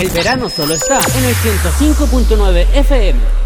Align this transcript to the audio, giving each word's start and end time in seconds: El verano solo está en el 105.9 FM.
El 0.00 0.08
verano 0.08 0.48
solo 0.48 0.72
está 0.72 0.98
en 0.98 1.24
el 1.26 1.34
105.9 1.34 2.66
FM. 2.72 3.39